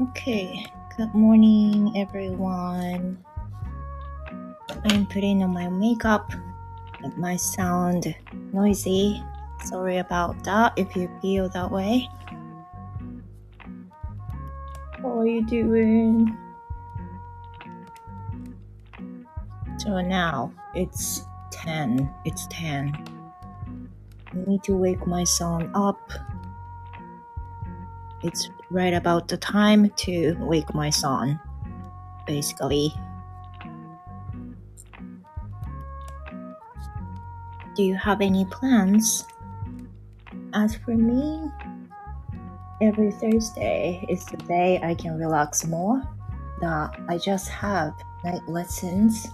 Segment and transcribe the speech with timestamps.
[0.00, 0.64] Okay,
[0.96, 3.22] good morning everyone.
[4.88, 6.32] I'm putting on my makeup.
[7.04, 8.16] It might sound
[8.54, 9.22] noisy.
[9.66, 12.08] Sorry about that if you feel that way.
[15.02, 16.38] How are you doing?
[19.76, 22.08] So now it's 10.
[22.24, 22.96] It's 10.
[24.32, 26.00] I need to wake my son up.
[28.22, 31.40] It's right about the time to wake my son,
[32.26, 32.94] basically.
[37.74, 39.24] Do you have any plans?
[40.54, 41.50] As for me,
[42.80, 46.02] every Thursday is the day I can relax more.
[46.60, 49.26] That I just have night lessons.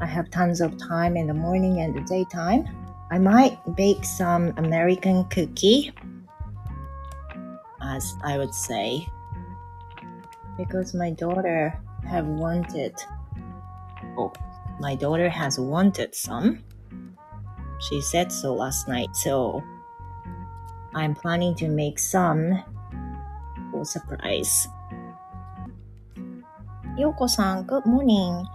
[0.00, 2.68] I have tons of time in the morning and the daytime.
[3.10, 5.92] I might bake some American cookie,
[8.22, 9.06] I would say,
[10.56, 11.78] because my daughter
[12.08, 12.94] have wanted.
[14.16, 14.32] Oh,
[14.80, 16.62] my daughter has wanted some.
[17.80, 19.62] She said so last night, so
[20.94, 22.62] I'm planning to make some
[23.70, 24.68] for surprise.
[26.98, 28.46] Yoko-san, good morning.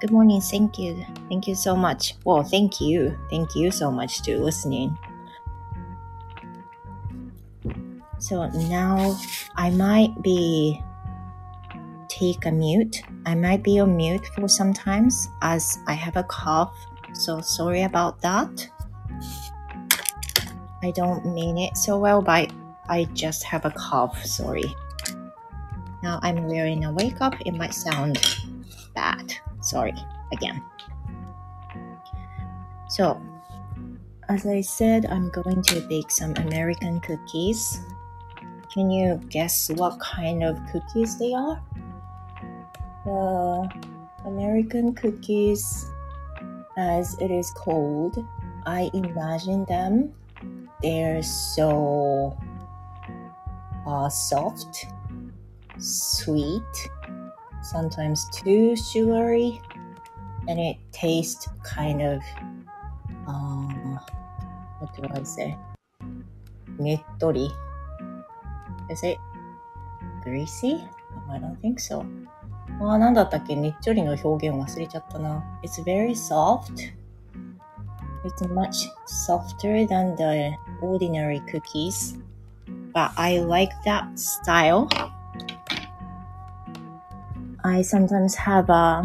[0.00, 0.40] Good morning.
[0.40, 1.04] Thank you.
[1.28, 2.14] Thank you so much.
[2.24, 3.16] Well, thank you.
[3.30, 4.98] Thank you so much to listening.
[8.24, 9.20] So now
[9.54, 10.82] I might be
[12.08, 13.02] take a mute.
[13.26, 16.74] I might be on mute for sometimes as I have a cough.
[17.12, 18.66] So sorry about that.
[20.82, 22.50] I don't mean it so well, but
[22.88, 24.24] I just have a cough.
[24.24, 24.74] Sorry.
[26.02, 27.34] Now I'm wearing a wake up.
[27.44, 28.24] It might sound
[28.94, 29.34] bad.
[29.60, 29.92] Sorry
[30.32, 30.64] again.
[32.88, 33.20] So,
[34.30, 37.82] as I said, I'm going to bake some American cookies.
[38.73, 41.61] Can you guess what kind of cookies they are?
[43.05, 43.69] The
[44.25, 45.89] American cookies,
[46.77, 48.23] as it is called,
[48.65, 50.13] I imagine them.
[50.81, 52.37] They're so
[53.87, 54.85] uh, soft,
[55.77, 56.89] sweet,
[57.63, 59.61] sometimes too sugary,
[60.47, 62.21] and it tastes kind of,
[63.27, 63.99] um,
[64.79, 65.57] what do I say?
[66.79, 67.51] ねっとり
[68.89, 69.17] Is it
[70.23, 70.83] greasy?
[71.29, 72.05] I don't think so.
[72.79, 75.43] あー、なんだったっけねっちょりの表現忘れちゃったな。
[75.63, 76.93] It's very soft.
[78.23, 82.17] It's much softer than the ordinary cookies.
[82.93, 84.87] But I like that style.
[87.63, 89.03] I sometimes have a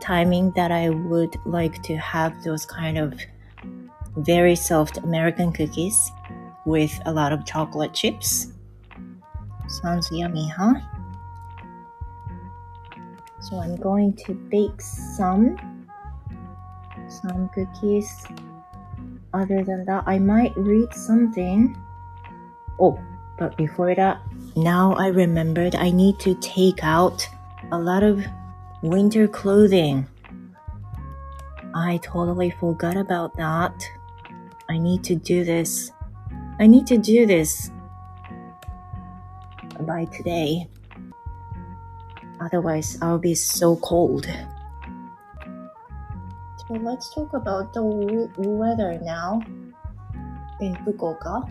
[0.00, 3.14] timing that I would like to have those kind of
[4.16, 6.10] very soft American cookies
[6.66, 8.51] with a lot of chocolate chips.
[9.83, 10.75] Sounds yummy, huh?
[13.41, 15.59] So I'm going to bake some
[17.09, 18.07] some cookies.
[19.33, 21.75] Other than that, I might read something.
[22.79, 22.97] Oh,
[23.37, 24.21] but before that,
[24.55, 27.27] now I remembered I need to take out
[27.73, 28.23] a lot of
[28.83, 30.07] winter clothing.
[31.75, 33.83] I totally forgot about that.
[34.69, 35.91] I need to do this.
[36.57, 37.72] I need to do this
[39.85, 40.67] by today.
[42.41, 44.25] Otherwise, I'll be so cold.
[46.67, 49.41] So let's talk about the weather now
[50.59, 51.47] in Fukuoka.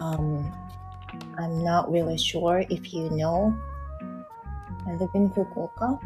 [0.00, 0.52] Um,
[1.38, 3.56] I'm not really sure if you know.
[4.86, 6.00] I live in Fukuoka.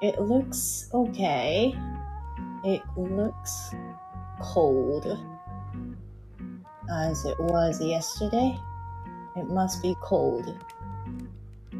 [0.00, 1.74] It looks okay.
[2.64, 3.74] It looks
[4.40, 5.18] cold
[6.90, 8.58] as it was yesterday.
[9.36, 10.56] It must be cold.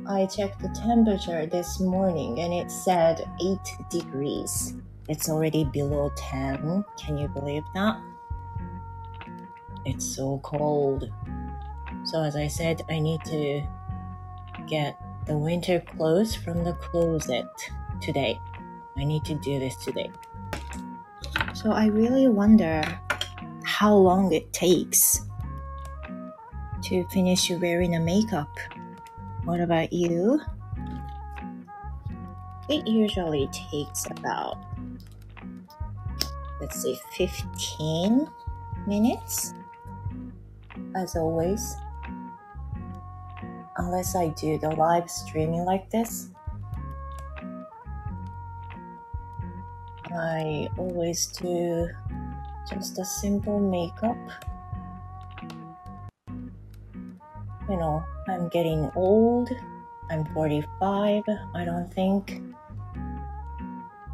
[0.06, 3.58] I checked the temperature this morning and it said 8
[3.90, 4.74] degrees.
[5.08, 6.84] It's already below 10.
[6.98, 8.00] Can you believe that?
[9.84, 11.10] It's so cold.
[12.04, 13.62] So, as I said, I need to
[14.66, 17.46] get the winter clothes from the closet
[18.00, 18.38] today.
[18.96, 20.10] I need to do this today.
[21.54, 22.82] So, I really wonder
[23.64, 25.20] how long it takes
[26.84, 28.50] to finish wearing a makeup.
[29.44, 30.40] What about you?
[32.68, 34.58] It usually takes about,
[36.60, 38.28] let's say, 15
[38.86, 39.54] minutes,
[40.94, 41.76] as always.
[43.76, 46.28] Unless I do the live streaming like this,
[50.16, 51.88] I always do
[52.70, 54.16] just a simple makeup.
[57.69, 59.49] You know, I'm getting old.
[60.09, 61.23] I'm 45.
[61.53, 62.41] I don't think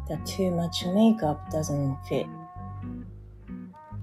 [0.08, 2.26] that too much makeup doesn't fit.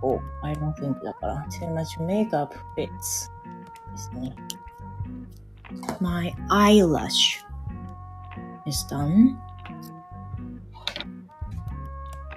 [0.02, 3.30] Oh, I don't think だから too much makeup fits
[3.92, 4.36] ですね。
[6.02, 7.44] My eyelash
[8.66, 9.38] is done.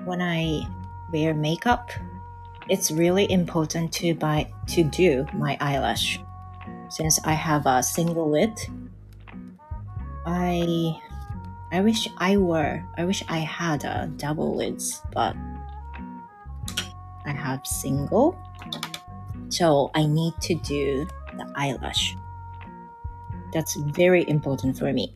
[0.04, 0.62] When I
[1.12, 1.90] wear makeup,
[2.68, 6.20] it's really important to buy to do my eyelash.
[6.91, 8.51] Since I have a single lid,
[10.25, 10.99] I
[11.71, 15.33] I wish I were I wish I had a double lids, but
[17.25, 18.37] I have single.
[19.47, 21.07] So I need to do
[21.37, 22.17] the eyelash.
[23.53, 25.15] That's very important for me.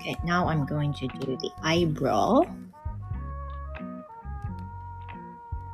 [0.00, 2.48] Okay, now I'm going to do the eyebrow.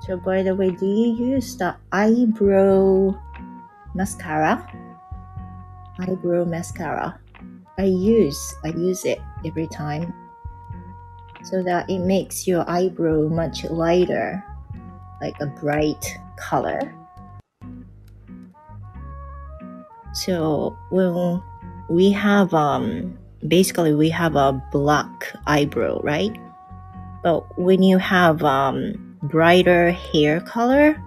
[0.08, 3.12] So by the way, do you use the eyebrow
[3.92, 4.64] mascara?
[6.00, 7.20] Eyebrow mascara.
[7.76, 10.14] I use I use it every time
[11.44, 14.42] so that it makes your eyebrow much lighter,
[15.20, 16.80] like a bright color.
[20.14, 21.42] So when
[21.90, 23.12] we have um
[23.46, 26.32] basically we have a black eyebrow, right?
[27.22, 31.02] But when you have um brighter hair color,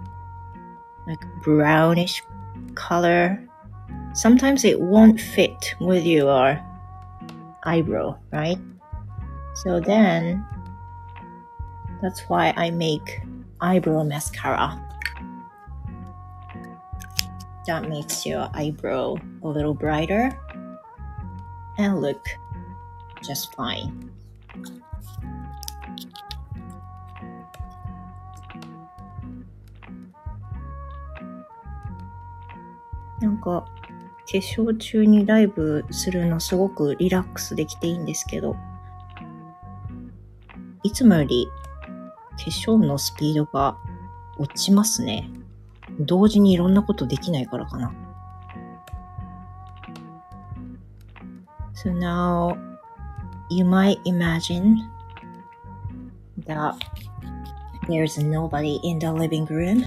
[1.07, 2.21] like brownish
[2.75, 3.39] color,
[4.13, 6.59] sometimes it won't fit with your
[7.63, 8.57] eyebrow, right?
[9.55, 10.45] So then
[12.01, 13.21] that's why I make
[13.61, 14.79] eyebrow mascara.
[17.67, 20.37] That makes your eyebrow a little brighter
[21.77, 22.25] and look
[23.23, 24.09] just fine.
[33.21, 33.65] なんか
[34.31, 38.55] 化粧中にライブするのすごくリラックスできていいんですけど、
[40.83, 41.47] いつもより
[42.31, 43.77] 化粧のスピードが
[44.37, 45.29] 落ちますね。
[45.99, 47.93] 同時にいろんなことできないからかな。
[51.73, 52.57] So now
[53.49, 54.77] you might imagine
[56.45, 56.75] that
[57.87, 59.85] there's nobody in the living room.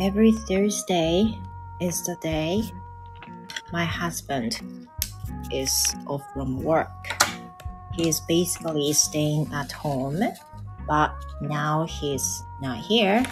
[0.00, 1.38] Every Thursday
[1.78, 2.62] is the day
[3.70, 4.88] my husband
[5.52, 6.88] is off from work.
[7.92, 10.22] He's basically staying at home,
[10.88, 13.22] but now he's not here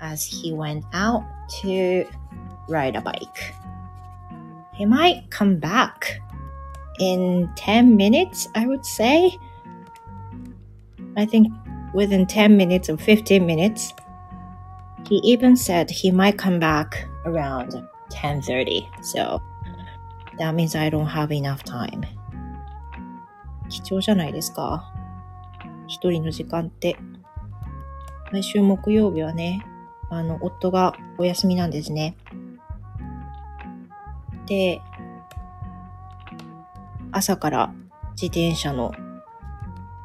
[0.00, 1.24] as he went out
[1.62, 2.06] to
[2.68, 3.54] ride a bike.
[4.72, 6.20] He might come back
[7.00, 9.36] in 10 minutes, I would say.
[11.16, 11.48] I think
[11.92, 13.92] within 10 minutes or 15 minutes.
[15.08, 17.80] He even said he might come back around
[18.10, 18.86] 10:30.
[19.02, 19.40] So
[20.38, 22.02] that means I don't have enough time.
[23.68, 24.92] 貴重じゃないですか。
[25.86, 26.96] 一人の時間って。
[28.32, 29.64] 毎週木曜日はね、
[30.10, 32.16] あの、夫がお休みなんですね。
[34.46, 34.80] で、
[37.12, 37.72] 朝から
[38.20, 38.92] 自転車の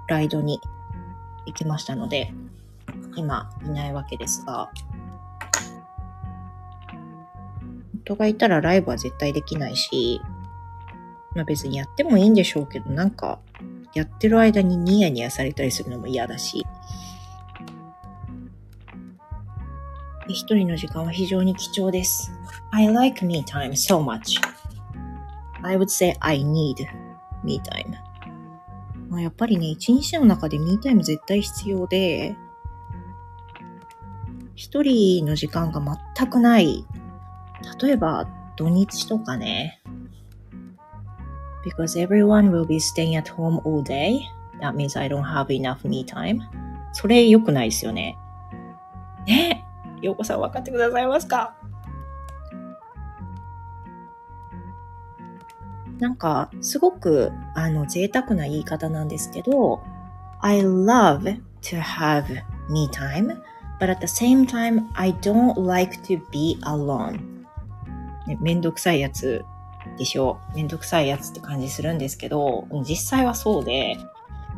[0.08, 0.60] ライドに
[1.46, 2.32] 行きましたので、
[3.16, 4.70] 今いないわけですが、
[8.04, 10.22] 夫がいたらライブは絶対できないし、
[11.36, 13.40] まあ別にやってもいいんでしょうけど、なんか、
[13.94, 16.66] やってる間にニヤニヤされたりするのも嫌だし、
[20.28, 22.32] 一人の時間は非常に貴重です。
[22.72, 24.40] I like me time so much.
[25.62, 26.76] I would say I need
[27.44, 27.92] me time.
[29.10, 32.36] まあやっぱりね、一日の中で me time 絶対必要で、
[34.56, 35.82] 一人の時間が
[36.16, 36.86] 全くない
[37.82, 38.28] 例えば
[38.58, 39.82] 土日とかね。
[41.66, 44.20] Because everyone will be staying at home all day.
[44.60, 46.40] That means I don't have enough me time.
[46.94, 48.18] それ良くないですよね。
[49.26, 49.64] ね
[50.02, 51.56] ようこさん分かってくださいますか
[56.00, 59.84] なんか、すごく、あの、贅沢な言い方なんですけど、
[60.40, 62.26] I love to have
[62.68, 63.40] me time,
[63.80, 67.31] but at the same time, I don't like to be alone.
[68.32, 69.46] ね、めんどくさいやつ
[69.98, 70.40] でしょ？
[70.54, 70.56] う。
[70.56, 73.98] めんどくさいやつって感じするんですけど、実際はそうで、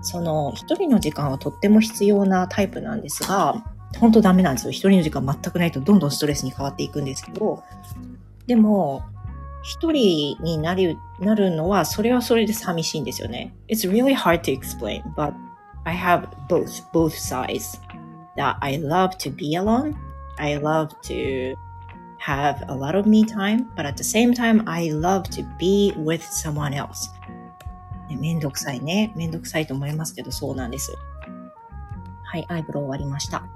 [0.02, 3.64] その一人の時間はとっても必要なタイプなんですが、
[4.00, 4.72] 本当ダメなんですよ。
[4.72, 7.64] 一人の時間全くないとどんどんストレスに変わっていくんですけど、
[8.48, 9.04] でも、
[9.64, 13.54] 一人になるなるのは、それはそれで寂しいんですよね。
[13.70, 15.34] It's really hard to explain, but
[15.86, 17.80] I have both, both sides
[18.36, 19.96] that I love to be alone
[20.38, 21.56] I love to
[22.24, 25.94] have a lot of me time, but at the same time, I love to be
[25.98, 27.10] with someone else.
[28.10, 29.12] めんどくさいね。
[29.16, 30.96] めんどくさいと思いますけど、そうなんです。
[32.24, 33.40] はい、アイブロウ終わりました。
[33.40, 33.48] は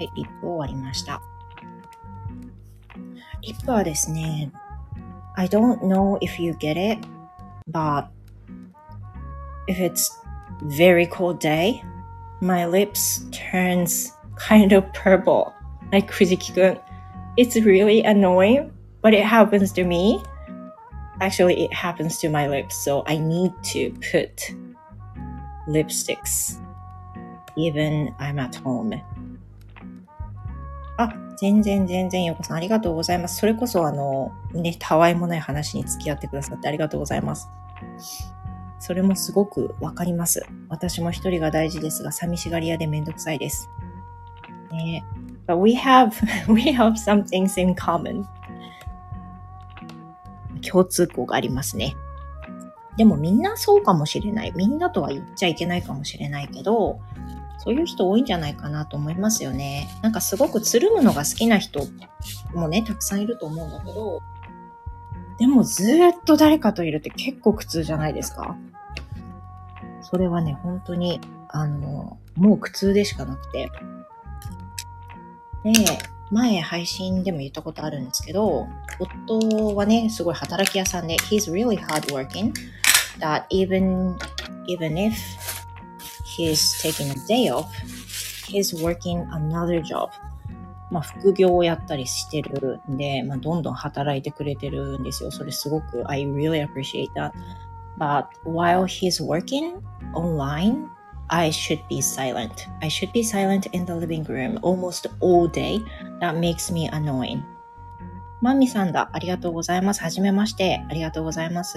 [0.00, 1.22] い、リップ終わりました。
[3.40, 4.52] リップはですね、
[5.36, 7.08] I don't know if you get it,
[7.70, 8.13] but
[9.67, 10.17] if it's
[10.61, 11.83] very cold day,
[12.41, 15.53] my lips turns kind of purple,
[15.91, 16.79] like Fujiki-kun.
[17.37, 20.21] It's really annoying, but it happens to me.
[21.21, 24.55] Actually, it happens to my lips, so I need to put
[25.67, 26.59] lipsticks
[27.59, 29.01] even I'm at home.
[30.97, 33.37] あ、全然全然、よこさんありがとうございます。
[33.37, 37.49] それこそあの、ね、たわいもない話に付き合ってくださってありがとうございます。
[38.86, 40.44] それもすごくわかります。
[40.68, 43.70] 私も一人が大事ですが、寂しがり屋でめんどくさいです。
[44.70, 45.02] ね、
[45.46, 46.10] But we have,
[46.52, 48.26] we have some things in common.
[50.60, 51.96] 共通項がありますね。
[52.98, 54.52] でもみんなそうかもしれない。
[54.54, 57.00] みんなとは言っちゃいけないかもしれないけど、
[57.56, 59.88] そういう人多いんじゃないかなと思いますよね。
[60.02, 61.80] なんかすごくつるむのが好きな人
[62.52, 64.20] もね、たくさんいると思うんだけど、
[65.38, 68.56] でもずっと誰かといるって結構苦痛じゃないですか？
[70.02, 73.70] それはね、本当に、あの、もう苦痛でしかなくて。
[75.64, 75.72] で、
[76.30, 78.66] 前配信でも言ったことあるんですけど、
[78.98, 82.52] 夫はね、すごい働き屋さんで、he's really hardworking,
[83.18, 84.16] that even,
[84.68, 85.14] even if
[86.36, 87.66] he's taking a day off,
[88.46, 90.10] he's working another job.
[90.94, 95.32] まあ、副業をやったりしてるんで、まあ、どんどん働いてくれてるんですよ。
[95.32, 97.32] それすごく、I really appreciate that.
[97.98, 99.82] But while he's working
[100.14, 100.86] online,
[101.26, 102.68] I should be silent.
[102.80, 105.80] I should be silent in the living room almost all day.
[106.20, 107.42] That makes me annoying.
[108.40, 109.10] マミさんだ。
[109.12, 110.00] ありがとうございます。
[110.00, 110.80] はじめまして。
[110.88, 111.76] ありがとうございます。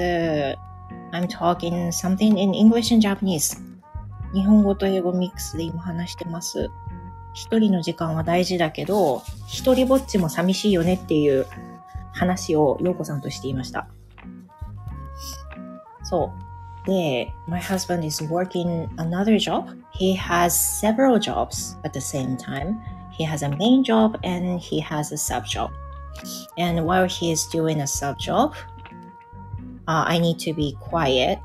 [1.11, 3.59] I'm talking something in English and Japanese.
[4.35, 6.69] 日本語と英語ミックスで今話してます。
[7.37, 11.45] 一人の時間は大事だけど、一人ぼっちも寂しいよねっていう
[12.11, 13.87] 話を陽子さんとしていました。
[16.01, 16.31] そ
[16.83, 16.87] う。
[16.89, 19.67] で、my husband is working another job.
[19.93, 22.79] He has several jobs at the same time.
[23.15, 25.69] He has a main job and he has a sub job.
[26.57, 28.55] And while he is doing a sub job,
[29.87, 31.37] uh, I need to be quiet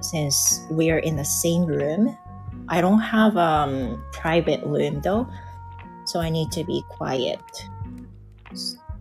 [0.00, 2.18] since we are in the same room.
[2.68, 5.26] I don't have a um, private room though,
[6.04, 7.40] so I need to be quiet.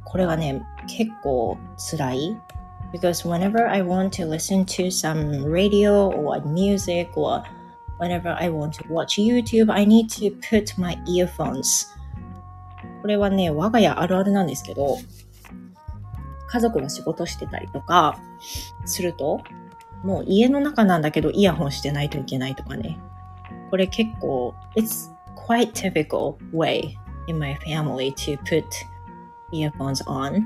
[0.05, 2.37] これがね、結構辛い。
[2.93, 7.43] Because whenever I want to listen to some radio or music or
[7.99, 11.87] whenever I want to watch YouTube, I need to put my earphones.
[13.01, 14.97] これはね、我が家あるあるなんですけど、
[16.47, 18.17] 家族が仕事してたりとか
[18.85, 19.41] すると、
[20.03, 22.97] もう家の中なんだけどイヤホンしてないといけないとかね。
[23.70, 26.96] これ結構、it's quite typical way
[27.28, 28.64] in my family to put
[29.52, 30.44] earphones on.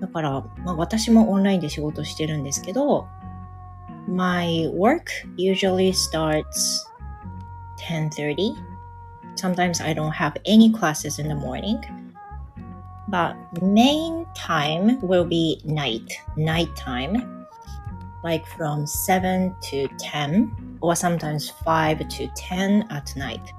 [0.00, 0.30] だから、
[0.64, 3.06] まあ、私もオンラインで仕事してるんですけど、
[4.06, 5.04] my work
[5.36, 6.86] usually starts
[7.78, 8.54] 10:30.
[9.36, 11.78] Sometimes I don't have any classes in the morning.
[13.10, 16.04] But main time will be night,
[16.36, 17.38] night time.
[18.22, 23.52] like from 7 to 10 or sometimes 5 to 10 at night.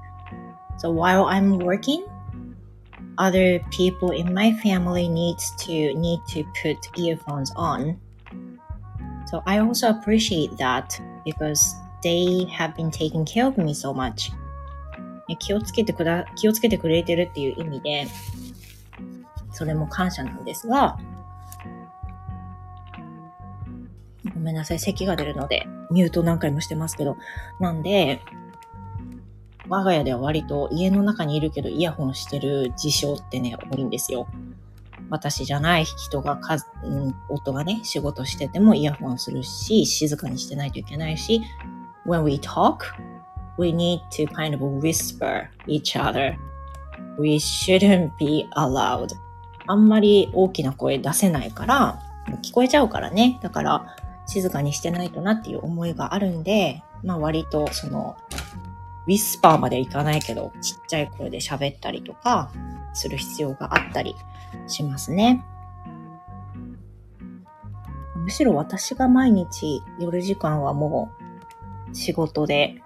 [0.78, 2.06] So while I'm working,
[3.18, 8.00] other people in my family needs to need to put earphones on.
[9.26, 14.32] So I also appreciate that because they have been taking care of me so much.
[15.38, 18.08] 気をつけてくだ、気をつけてくれてるっていう意味で、
[19.52, 20.98] それも感謝なんですが、
[24.33, 27.17] ごめんなさい、咳が出るので、ミュート何回もしてますけど。
[27.59, 28.21] なんで、
[29.67, 34.27] 我が家では割と家の中にいるけどイヤホンしてる事象ってね、多いんですよ。
[35.09, 41.41] 私じゃない人がか、うん、夫がね、仕事しててもイヤホンするし、静かにしてないといけないし、
[42.05, 42.77] when we talk,
[43.57, 46.35] we need to kind of whisper each other.
[47.19, 49.15] We shouldn't be allowed.
[49.67, 51.99] あんまり大きな声出せないから、
[52.43, 53.39] 聞こえちゃうからね。
[53.41, 53.95] だから、
[54.27, 58.17] 静かにしてないとなっていう思いがあるんで、まあ割とその、
[59.07, 62.51] ウィスパーまでいかないけど、ちっちゃい声で喋ったりとか
[62.93, 64.15] する必要があったり
[64.67, 65.45] しますね。
[68.15, 71.11] むしろ私が毎日夜時間はも
[71.91, 72.81] う仕事で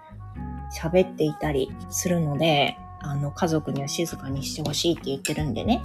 [0.70, 5.82] 喋っていたりするので、あの、家族には静かにしてほしいって言ってるんでね。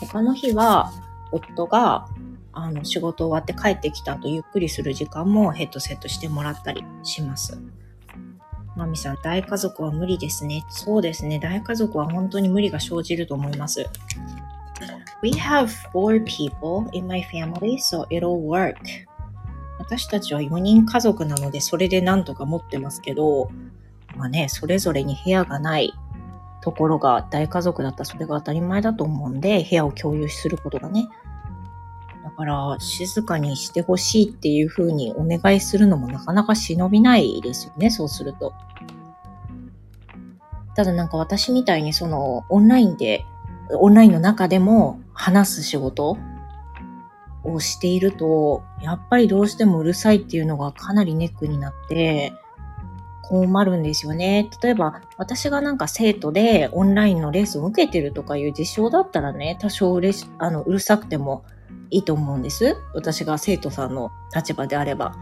[0.00, 0.92] 他の日は、
[1.32, 2.08] 夫が、
[2.58, 7.60] あの、仕事終わって帰ってきた後、ゆっくりする時間もヘッドセットしてもらったりします。
[8.74, 10.64] マミさん、大家族は無理ですね。
[10.70, 11.38] そうですね。
[11.38, 13.86] 大家族は本当に無理が生じると思います。
[15.22, 18.76] We have four people in my family, so it'll work.
[19.78, 23.50] 私たちは4人家族なので、それでなんとか持ってますけど、
[24.16, 25.92] まあね、それぞれに部屋がない
[26.62, 31.06] ところが大家族だったらそれが当たり前だと思うんで、部屋を共有することがね。
[32.36, 38.52] から、静かにしてほしいっていう風にお願いするのもなかなか忍びないですよね、そうすると。
[40.74, 43.24] ただなんか私みたいにそのオンラインで、
[43.80, 46.18] オンラインの中でも話す仕事
[47.42, 52.34] をしていると、やっぱりどうしてもうるさいっていうのがかなりネックになって、
[53.28, 54.48] 困るんですよね。
[54.62, 61.44] 例えば、私がなんか生徒でオンラインのレッスンを受けてるとかいう事象だったらね、多少うれし、あの、うるさくても
[61.90, 62.76] いいと思うんです。
[62.94, 65.16] 私が生徒さんの立場であれば。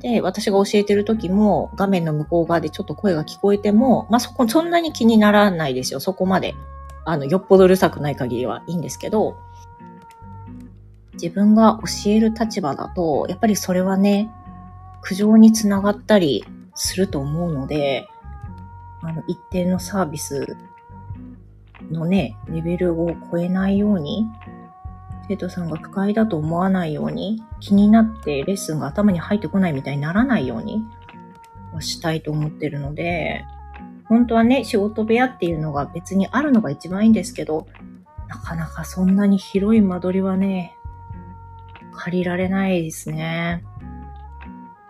[0.00, 6.00] で、私が教えてる時も画面の向こう側でちょっと声が聞こえても、まあ、そこ、そんなに気にならないですよ。
[6.00, 6.54] そこまで。
[7.04, 9.36] あの、よっぽどうるさくない限りはいいんですけど、
[11.14, 14.30] 自分が教える立場だと、やっぱりそれはね、
[15.02, 18.08] 苦情につながったりすると思うので、
[19.02, 20.56] あの、一定のサービス
[21.90, 24.26] のね、レベルを超えないように、
[25.30, 30.82] 生徒さんが不快だと思わないように、気になってレッスンが頭に入ってこないみたいにならないように
[31.72, 33.44] はしたいと思ってるので、
[34.06, 37.68] 本当はね、仕事部屋っていうのが別にあるのが一番いいんですけど、
[38.26, 40.74] なかなかそんなに広い間取りはね、
[41.94, 43.62] 借りられないですね。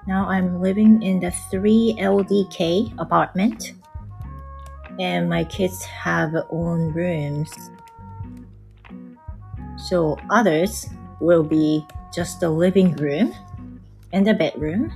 [0.06, 3.74] Now I'm living in the 3LDK apartment
[4.98, 7.50] and my kids have own rooms.
[9.79, 13.33] So others will be just the living room
[14.13, 14.91] and the bedroom.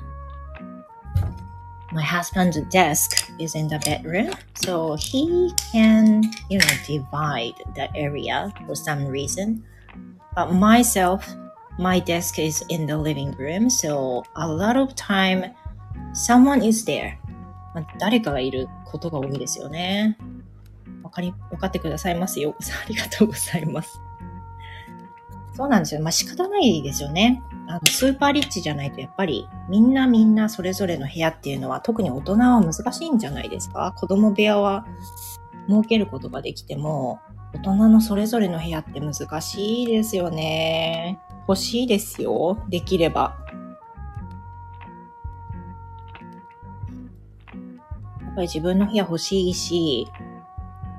[1.91, 8.53] My husband's desk is in the bedroom, so he can, you know, divide the area
[8.67, 9.63] for some reason.
[10.35, 11.27] But myself,
[11.79, 15.45] my desk is in the living room, so a lot of time
[16.13, 17.17] someone is there.
[17.73, 20.17] まあ、誰かがいることが多いですよね。
[21.03, 22.55] わかり、わかってくださいますよ。
[22.59, 23.99] ありがとうございます。
[25.56, 26.02] そうなんですよ。
[26.02, 27.42] まあ仕方ないですよね。
[27.68, 33.94] あの、スーパーリッチじゃないとやっぱりみんなみんなそれぞれの部屋っていうのは特に大人は難しいんじゃないですか？
[33.96, 34.84] 子供部屋は
[35.68, 37.20] 設けることができても
[37.54, 41.20] 大人のそれぞれの部屋って難しいですよね。
[41.46, 42.58] 欲しいですよ。
[42.68, 43.36] できれば。
[48.22, 50.08] やっぱり自分の部屋欲しいし、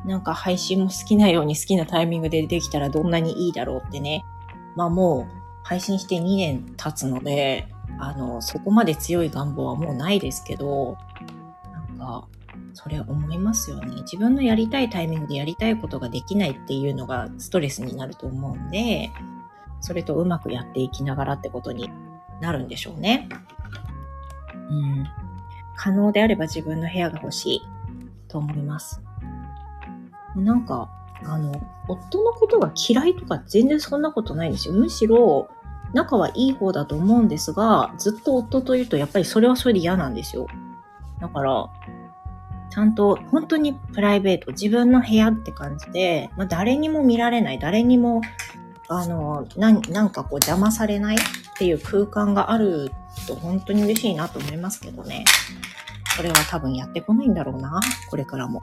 [0.05, 4.23] なんか配信も好きなように好きなタイミングでできたらどんなにいいだろうってね。
[4.75, 7.67] まあもう配信して2年経つので、
[7.99, 10.97] あの、そこまで強い願望はもうないですけど、
[11.71, 12.27] なんか、
[12.73, 14.01] それ思いますよね。
[14.01, 19.11] 自分のやりたいタイミングでやりたいことができないっていうのがストレスになると思うんで、
[19.79, 21.89] それとうまくやっていきながらってことに
[22.41, 23.29] なるんでしょうね。
[24.69, 25.05] うん。
[25.75, 27.61] 可能であれば自分の部屋が欲しい
[28.27, 29.01] と思います。
[30.35, 30.89] なんか、
[31.23, 31.53] あの、
[31.87, 34.73] 夫のことが嫌いとか全然そんなことないんですよ。
[34.73, 35.49] むしろ、
[35.93, 40.47] 仲はいい方だと思うんですが、ずっと夫といるとやっぱりそれはそれで嫌なんですよ。
[41.21, 41.69] だから、
[42.69, 48.21] ちゃんと本当にプライベート、自分の部屋って感じで、まあ、誰にも見られない、誰にも
[48.87, 51.19] あの、ななんかこう邪魔されないっ
[51.57, 52.91] ていう空間がある
[53.27, 55.25] と本当に嬉しいなと思いますけどね。
[56.17, 57.81] これは多分やってこないんだろうな。
[58.09, 58.61] これからも。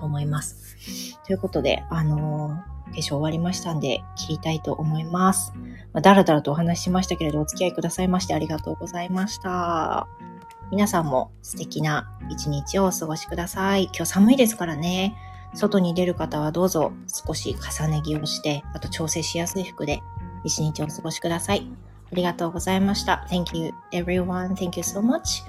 [0.00, 1.20] と思います。
[1.26, 5.52] ということで、あのー、化粧終わりましたんで、切りたいと思います。
[5.92, 10.08] まあ、だらだらとお話ししましたけれど、お付き合いくださいましてありがとうございました。
[10.70, 13.84] 皆さんも素敵な一日をお過ごしください。
[13.84, 15.14] 今日寒いですからね。
[15.54, 20.00] 外に出る方はどうぞ少し重ね着をして、あと調整しやすい服で
[20.44, 21.66] 一日をお過ごしください。
[22.12, 23.26] ありがとうございました。
[23.28, 24.54] Thank you everyone.
[24.54, 25.44] Thank you so much.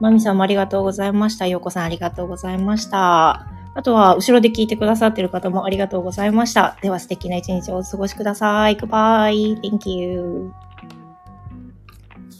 [0.00, 1.46] マミさんもありがとうございました。
[1.46, 3.55] ヨーコさんありがとうございました。
[3.76, 6.78] あとは、後ろで聞いてくださっている方もありがとうございました。
[6.80, 8.76] では素敵な一日をお過ごしください。
[8.76, 9.60] Goodbye.
[9.60, 10.65] Thank you.